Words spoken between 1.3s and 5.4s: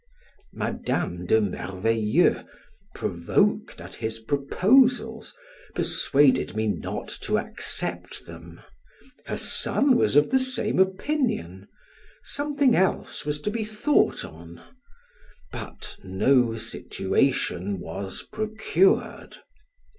Merveilleux, provoked at his proposals,